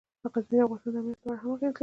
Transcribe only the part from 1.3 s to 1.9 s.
هم اغېز لري.